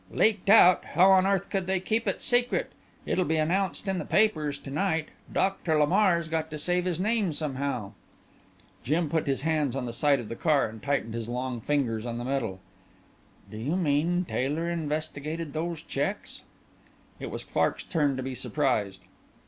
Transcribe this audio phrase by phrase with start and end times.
[0.09, 0.83] "Leaked out?
[0.83, 2.71] How on earth could they keep it secret.
[3.05, 5.09] It'll be announced in the papers to night.
[5.31, 7.91] Doctor Lamar's got to save his name somehow."
[8.83, 12.03] Jim put his hands on the sides of the car and tightened his long fingers
[12.07, 12.59] on the metal.
[13.51, 16.41] "Do you mean Taylor investigated those checks?"
[17.19, 19.05] It was Clark's turn to be surprised.